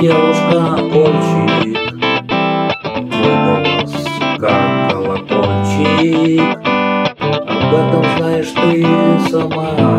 [0.00, 1.78] девушка кольчик
[3.10, 4.06] Твой голос
[4.38, 6.58] как колокольчик.
[7.18, 9.95] Об этом знаешь ты сама.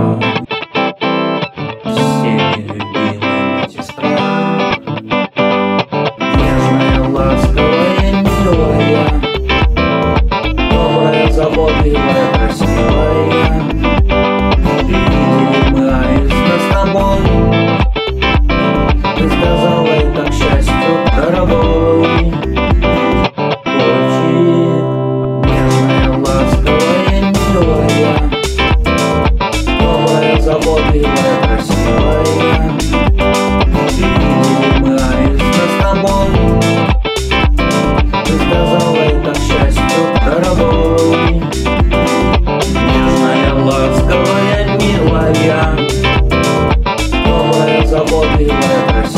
[48.62, 49.17] universe.